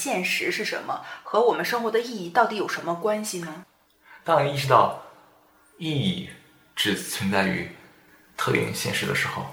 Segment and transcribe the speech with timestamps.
[0.00, 3.66] 现实是什么，和我们生活的意义到底有什么关系呢？
[4.24, 5.02] 当你意识到
[5.76, 6.30] 意义
[6.74, 7.68] 只存在于
[8.34, 9.44] 特定现实的时候，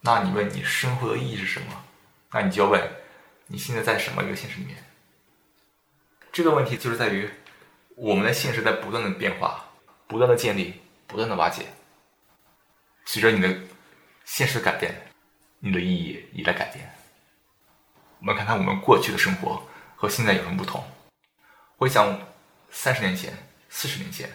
[0.00, 1.84] 那你问你生活的意义是什么？
[2.32, 2.82] 那你就要问
[3.46, 4.76] 你现在在什么一个现实里面？
[6.32, 7.30] 这个问题就是在于
[7.94, 9.64] 我们的现实在不断的变化、
[10.08, 11.66] 不断的建立、不断的瓦解。
[13.04, 13.54] 随着你的
[14.24, 14.94] 现实的改变，
[15.60, 16.92] 你的意义也在改变。
[18.18, 19.62] 我们看看我们过去的生活
[20.02, 20.82] 和现在有什么不同？
[21.76, 22.20] 回想
[22.70, 23.32] 三十年前、
[23.68, 24.28] 四十年前，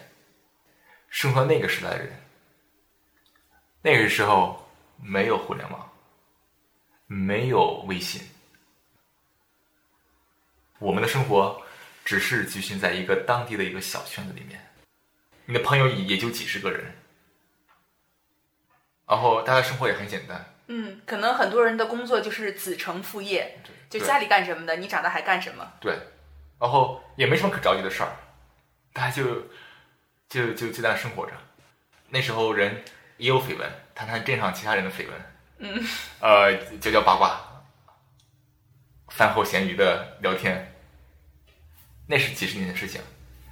[1.10, 2.18] 生活那个时代的人，
[3.82, 5.92] 那个时候没有互联网，
[7.06, 8.22] 没有微信，
[10.78, 11.60] 我们的生活
[12.02, 14.58] 只是局限在一个当地的一个小圈子里面，
[15.44, 16.96] 你的朋友也就几十个人，
[19.06, 20.54] 然后大家生活也很简单。
[20.70, 23.58] 嗯，可能很多人的工作就是子承父业，
[23.88, 25.66] 就家里干什么的，你长大还干什么？
[25.80, 25.98] 对，
[26.60, 28.12] 然后也没什么可着急的事儿，
[28.92, 29.48] 大家就
[30.28, 31.32] 就就就在那生活着。
[32.10, 32.84] 那时候人
[33.16, 35.14] 也有绯闻，谈谈镇上其他人的绯闻，
[35.58, 35.84] 嗯，
[36.20, 37.40] 呃，就叫八卦，
[39.08, 40.74] 饭后闲鱼的聊天，
[42.06, 43.00] 那是几十年的事情。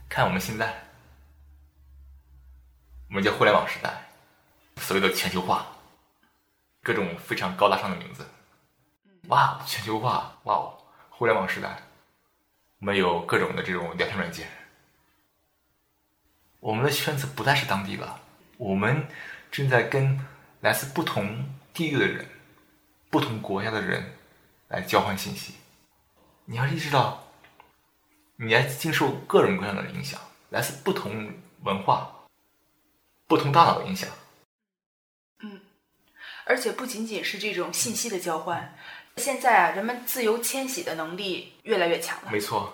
[0.09, 0.85] 看我们现在，
[3.09, 4.07] 我们叫互联网时代，
[4.77, 5.67] 所谓的全球化。
[6.87, 8.25] 各种非常高大上的名字，
[9.27, 10.79] 哇，全球化，哇哦，
[11.11, 11.83] 互联网时代，
[12.79, 14.47] 我们有各种的这种聊天软件，
[16.61, 18.21] 我们的圈子不再是当地了，
[18.57, 19.05] 我们
[19.51, 20.25] 正在跟
[20.61, 22.25] 来自不同地域的人、
[23.11, 24.15] 不同国家的人
[24.69, 25.57] 来交换信息。
[26.45, 27.21] 你要意识到，
[28.37, 31.35] 你来经受各种各样的影响，来自不同
[31.65, 32.15] 文化、
[33.27, 34.09] 不同大脑的影响。
[36.49, 38.73] 而且不仅仅是这种信息的交换，
[39.17, 42.31] 现在啊，人们自由迁徙的能力越来越强了。
[42.31, 42.73] 没错，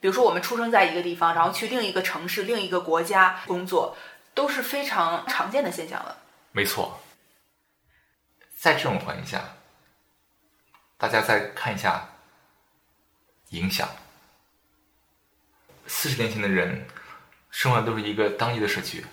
[0.00, 3.94] 比如说我们出生在一个地方，然后去另一个城市、另一个国家工作，
[4.32, 6.16] 都是非常常见的现象了。
[6.52, 6.98] 没错，
[8.56, 9.44] 在这种环境下，
[10.96, 12.08] 大家再看一下
[13.50, 13.86] 影响。
[15.86, 16.86] 四十年前的人
[17.50, 19.04] 生活都是一个当地的社区，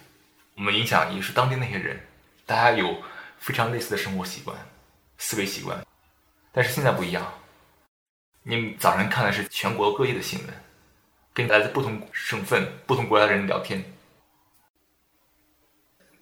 [0.56, 2.00] 我们影响也是当地那些人，
[2.46, 2.96] 大家有。
[3.40, 4.56] 非常类似的生活习惯、
[5.18, 5.86] 思维习惯，
[6.52, 7.34] 但是现在不一样。
[8.44, 10.64] 你早上看的是全国各地的新闻，
[11.34, 13.84] 跟来自不同省份、不同国家的人聊天。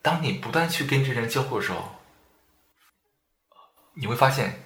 [0.02, 1.96] 当你不断去跟这些人交互的时候，
[3.94, 4.64] 你会发现，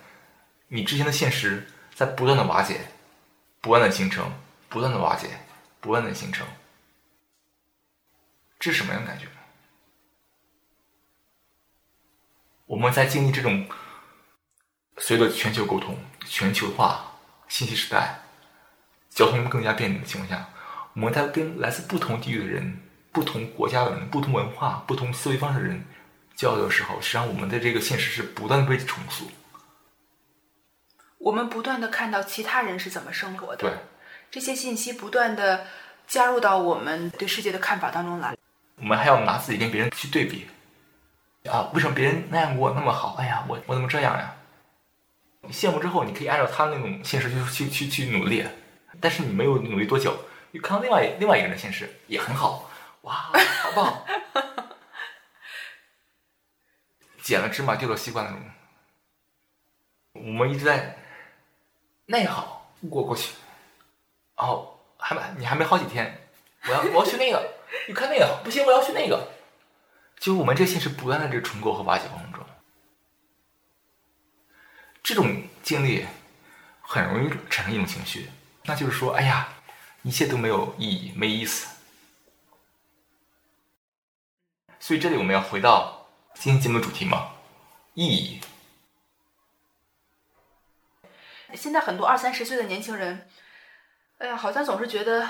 [0.67, 2.81] 你之前的现实在不断的瓦解、
[3.59, 4.31] 不断的形成、
[4.69, 5.27] 不断的瓦解、
[5.79, 6.47] 不断的形成。
[8.59, 9.25] 这是什么样的感觉？
[12.71, 13.67] 我们在经历这种
[14.97, 17.05] 随着全球沟通、全球化、
[17.49, 18.17] 信息时代、
[19.09, 20.47] 交通更加便利的情况下，
[20.93, 22.79] 我们在跟来自不同地域的人、
[23.11, 25.83] 不同国家的人、不同文化、不同思维方式的人
[26.33, 29.29] 交流的时候，实际上我们的这个现实是不断被重塑。
[31.17, 33.73] 我们不断的看到其他人是怎么生活的，对
[34.31, 35.67] 这些信息不断的
[36.07, 38.37] 加入到我们对世界的看法当中来。
[38.77, 40.47] 我们还要拿自己跟别人去对比。
[41.49, 43.15] 啊，为什么别人那样过那么好？
[43.17, 44.35] 哎呀，我我怎么这样呀？
[45.49, 48.45] 羡慕之后，你可以按照他那种现实去去去去努力，
[48.99, 50.15] 但是你没有努力多久，
[50.51, 52.69] 又看到另外另外一个人的现实也很好，
[53.01, 53.31] 哇，
[53.63, 54.05] 好棒！
[57.23, 58.39] 捡了芝麻丢了西瓜那种。
[60.13, 60.95] 我们一直在
[62.05, 63.33] 那个好过过去，
[64.35, 66.29] 哦，还没你还没好几天，
[66.67, 67.53] 我要我要去那个，
[67.87, 69.27] 你看那个不行，我要去那个。
[70.21, 72.45] 就我们这些是不断的这个重构和瓦解过程中，
[75.01, 76.05] 这种经历
[76.79, 78.29] 很容易产生一种情绪，
[78.65, 79.49] 那就是说，哎呀，
[80.03, 81.75] 一切都没有意义，没意思。
[84.79, 87.31] 所以这里我们要回到今天节目的主题嘛，
[87.95, 88.39] 意义。
[91.55, 93.27] 现在很多二三十岁的年轻人，
[94.19, 95.27] 哎呀，好像总是觉得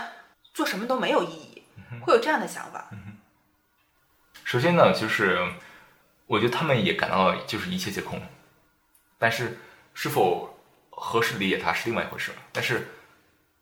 [0.54, 1.64] 做什么都没有意义，
[2.02, 2.90] 会有这样的想法。
[4.52, 5.40] 首先呢，就是
[6.28, 8.22] 我觉得他们也感到就是一切皆空，
[9.18, 9.58] 但是
[9.94, 10.54] 是否
[10.90, 12.34] 合适理解它是另外一回事。
[12.52, 12.86] 但是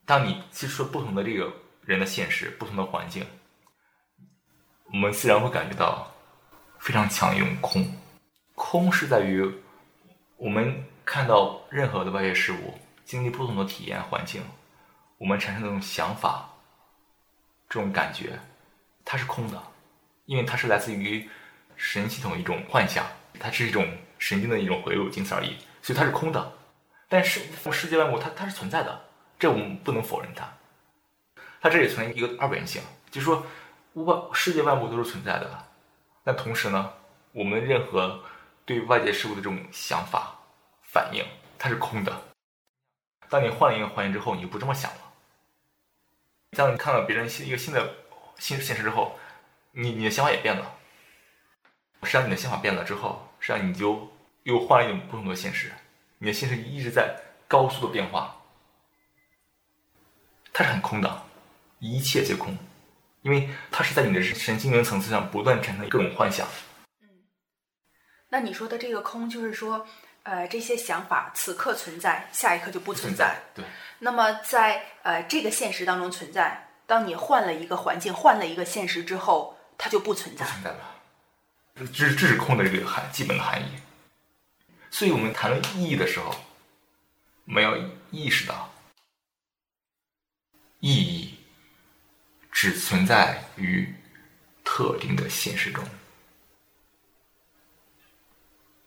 [0.03, 1.53] 当你接触不同的这个
[1.85, 3.23] 人的现实、不同的环境，
[4.85, 6.11] 我们自然会感觉到
[6.79, 7.85] 非常强一种空。
[8.55, 9.47] 空是在于
[10.37, 12.73] 我们看到任何的外界事物，
[13.05, 14.41] 经历不同的体验环境，
[15.19, 16.49] 我们产生的这种想法、
[17.69, 18.39] 这种感觉，
[19.05, 19.63] 它是空的。
[20.29, 21.27] 因为它是来自于
[21.75, 23.03] 神系统一种幻想，
[23.39, 23.83] 它是一种
[24.19, 26.53] 神经的一种回路，仅此而已，所以它是空的。
[27.07, 27.41] 但是
[27.71, 29.01] 世界万物它它是存在的，
[29.39, 30.47] 这我们不能否认它。
[31.59, 32.79] 它这里存在一个二元性，
[33.09, 33.43] 就是说，
[33.93, 35.65] 万世界万物都是存在的，
[36.23, 36.93] 但同时呢，
[37.31, 38.23] 我们任何
[38.65, 40.39] 对外界事物的这种想法
[40.83, 41.25] 反应，
[41.57, 42.15] 它是空的。
[43.29, 44.97] 当你换了一个环境之后，你就不这么想了。
[46.51, 47.95] 当你看到别人新一个新的
[48.37, 49.17] 新现实之后，
[49.71, 50.75] 你你的想法也变了。
[52.03, 54.09] 实际上，你的想法变了之后，实际上你就
[54.43, 55.71] 又换了一种不同的现实。
[56.17, 57.15] 你的现实一直在
[57.47, 58.35] 高速的变化，
[60.51, 61.23] 它是很空的，
[61.79, 62.57] 一切皆空，
[63.21, 66.47] 因为它是在你的神经元层次上不断产生各种幻想。
[67.01, 67.07] 嗯，
[68.29, 69.85] 那你说的这个空，就是说，
[70.23, 73.37] 呃，这些想法此刻存在，下一刻就不存在。
[73.53, 73.65] 对。
[73.99, 80.45] 那么在呃这个现实当中存在，当你换了一个环境，换了一个现实之后，它就不存在。
[80.45, 80.95] 不存在了。
[81.95, 83.79] 这这是空的这个含基本的含义。
[84.91, 86.35] 所以我们谈论意义的时候，
[87.45, 87.77] 我们要
[88.11, 88.69] 意识到，
[90.79, 91.37] 意义
[92.51, 93.95] 只存在于
[94.65, 95.87] 特定的现实中，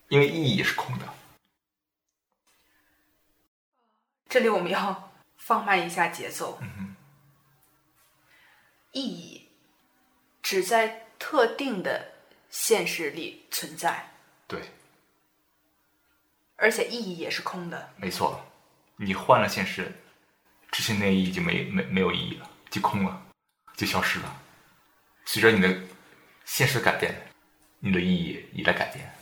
[0.08, 1.08] 因为意义是空的。
[4.28, 6.58] 这里我们要放慢一下节奏。
[6.60, 6.94] 嗯
[8.92, 9.48] 意义
[10.42, 12.12] 只在特定的
[12.50, 14.12] 现实里存在。
[14.46, 14.60] 对。
[16.56, 17.90] 而且意义也是空的。
[17.96, 18.44] 没错，
[18.96, 19.90] 你换了现实，
[20.70, 23.26] 之前那意义就没没没有意义了，就空了，
[23.76, 24.42] 就消失了。
[25.24, 25.80] 随着你的
[26.44, 27.14] 现实改变，
[27.80, 29.12] 你的意义也在改变。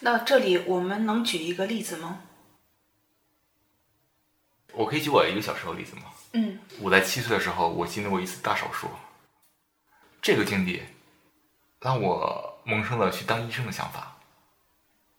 [0.00, 2.22] 那这里我们能举一个例子吗？
[4.74, 6.02] 我可以举我一个小时候的例子吗？
[6.32, 6.58] 嗯。
[6.80, 8.88] 我在七岁的时候，我经历过一次大手术。
[10.20, 10.82] 这个经历
[11.80, 14.16] 让我萌生了去当医生的想法。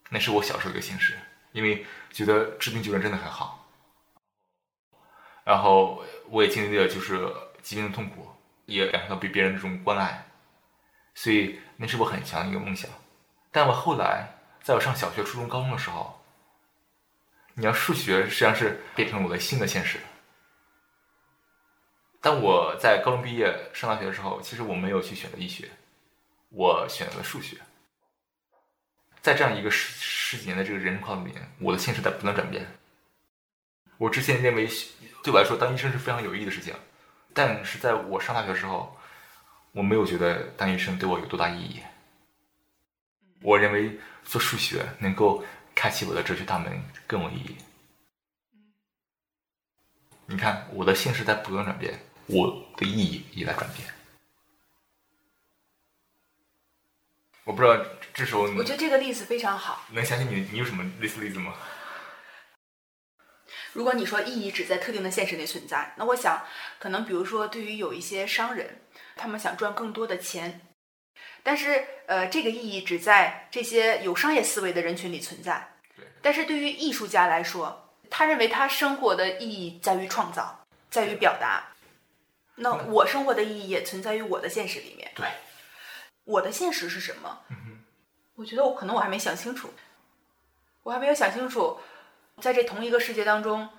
[0.09, 1.17] 那是我小时候一个心事，
[1.51, 3.67] 因为觉得治病救人真的很好。
[5.43, 7.31] 然后我也经历了就是
[7.61, 8.27] 疾病的痛苦，
[8.65, 10.25] 也感受到被别人这种关爱，
[11.13, 12.89] 所以那是我很强的一个梦想。
[13.51, 14.27] 但我后来
[14.63, 16.14] 在我上小学、初中、高中的时候，
[17.55, 19.97] 你要数学实际上是变成我的新的现实。
[22.21, 25.69] 但我在高中毕业上大学的时候，其实我没有去选择医学，
[26.49, 27.57] 我选择了数学。
[29.21, 32.65] 在这样一个十十几年的这个人生跨度里面，我的现实在不断转变。
[33.97, 34.67] 我之前认为
[35.23, 36.73] 对我来说当医生是非常有意义的事情，
[37.33, 38.97] 但是在我上大学的时候，
[39.71, 41.79] 我没有觉得当医生对我有多大意义。
[43.41, 47.57] 我认为做数学能够开启我的哲学大门更有意义。
[50.25, 53.93] 你看，我的姓氏在不断转变，我的意义也在转变。
[57.43, 57.77] 我不知道
[58.11, 59.83] 这时候，我觉得这个例子非常好。
[59.91, 61.53] 能想起你，你有什么类似例子吗？
[63.73, 66.43] 如果你说意义只在特定的现实内存在，那我想，
[66.79, 68.81] 可能比如说，对于有一些商人，
[69.15, 70.61] 他们想赚更多的钱，
[71.43, 75.75] 但是呃，这个意义只在这些有商业思维的人群里存在。
[75.95, 76.05] 对。
[76.21, 81.67] 但是对于艺术家来说，他认为他生活的意义在于创造，在于表达。
[82.55, 85.11] 那我生活的意义也存在于我的现实里面。
[85.15, 85.27] 对。
[86.23, 87.43] 我的现实是什么？
[88.35, 89.69] 我觉得我可能我还没想清楚，
[90.83, 91.79] 我还没有想清楚，
[92.41, 93.69] 在这同一个世界当中，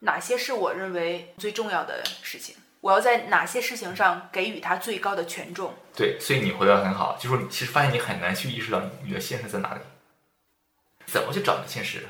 [0.00, 2.56] 哪些是我认为最重要的事情？
[2.80, 5.74] 我要在哪些事情上给予他最高的权重？
[5.96, 9.80] 对，所以你回答很好，就是说你其实发现你很难去意识到你的现实在哪里，
[11.06, 12.06] 怎么去找你的现实？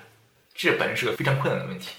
[0.55, 1.95] 这本身是个非常困难的问题。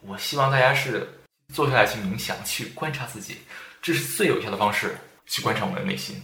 [0.00, 1.08] 我希望大家是
[1.52, 3.38] 坐下来去冥想，去观察自己，
[3.80, 4.96] 这是最有效的方式
[5.26, 6.20] 去观察我们的内心。